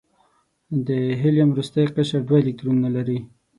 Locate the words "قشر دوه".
1.95-2.37